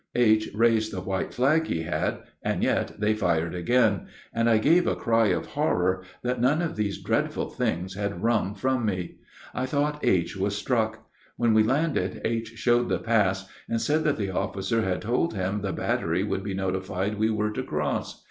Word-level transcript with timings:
H. 0.15 0.49
raised 0.55 0.91
the 0.91 0.99
white 1.01 1.31
flag 1.31 1.67
he 1.67 1.83
had, 1.83 2.23
yet 2.43 2.99
they 2.99 3.13
fired 3.13 3.53
again, 3.53 4.07
and 4.33 4.49
I 4.49 4.57
gave 4.57 4.87
a 4.87 4.95
cry 4.95 5.27
of 5.27 5.45
horror 5.45 6.01
that 6.23 6.41
none 6.41 6.63
of 6.63 6.75
these 6.75 6.97
dreadful 6.97 7.51
things 7.51 7.93
had 7.93 8.23
wrung 8.23 8.55
from 8.55 8.83
me. 8.83 9.17
I 9.53 9.67
thought 9.67 10.03
H. 10.03 10.35
was 10.35 10.55
struck. 10.55 11.07
When 11.37 11.53
we 11.53 11.61
landed 11.61 12.19
H. 12.25 12.47
showed 12.55 12.89
the 12.89 12.97
pass, 12.97 13.47
and 13.69 13.79
said 13.79 14.03
that 14.05 14.17
the 14.17 14.31
officer 14.31 14.81
had 14.81 15.03
told 15.03 15.35
him 15.35 15.61
the 15.61 15.71
battery 15.71 16.23
would 16.23 16.43
be 16.43 16.55
notified 16.55 17.19
we 17.19 17.29
were 17.29 17.51
to 17.51 17.61
cross. 17.61 18.19